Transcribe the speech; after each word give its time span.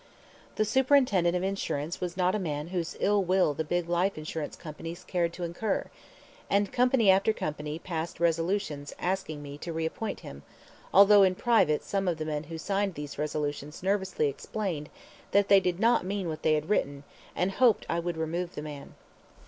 The 0.55 0.65
Superintendent 0.65 1.35
of 1.35 1.43
Insurance 1.43 2.01
was 2.01 2.17
not 2.17 2.33
a 2.33 2.39
man 2.39 2.69
whose 2.69 2.97
ill 2.99 3.23
will 3.23 3.53
the 3.53 3.63
big 3.63 3.87
life 3.87 4.17
insurance 4.17 4.55
companies 4.55 5.03
cared 5.03 5.31
to 5.33 5.43
incur, 5.43 5.91
and 6.49 6.71
company 6.71 7.11
after 7.11 7.31
company 7.33 7.77
passed 7.77 8.19
resolutions 8.19 8.95
asking 8.97 9.43
me 9.43 9.59
to 9.59 9.71
reappoint 9.71 10.21
him, 10.21 10.41
although 10.91 11.21
in 11.21 11.35
private 11.35 11.83
some 11.83 12.07
of 12.07 12.17
the 12.17 12.25
men 12.25 12.45
who 12.45 12.57
signed 12.57 12.95
these 12.95 13.19
resolutions 13.19 13.83
nervously 13.83 14.27
explained 14.27 14.89
that 15.33 15.49
they 15.49 15.59
did 15.59 15.79
not 15.79 16.03
mean 16.03 16.27
what 16.29 16.41
they 16.41 16.55
had 16.55 16.67
written, 16.67 17.03
and 17.35 17.51
hoped 17.51 17.85
I 17.87 17.99
would 17.99 18.17
remove 18.17 18.55
the 18.55 18.63
man. 18.63 18.95